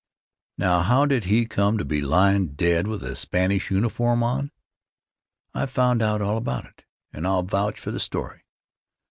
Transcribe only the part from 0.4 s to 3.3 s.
Now, how did he come to be lying dead with a